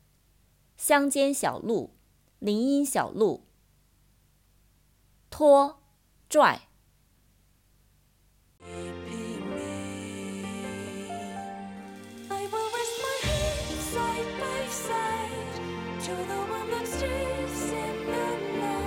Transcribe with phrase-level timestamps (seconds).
[0.76, 1.96] 乡间小路、
[2.38, 3.46] 林荫小路。
[5.30, 5.82] 拖，
[6.28, 6.65] 拽。